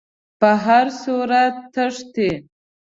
په 0.39 0.49
هر 0.65 0.85
صورت 1.03 1.55
تښتي. 1.73 2.31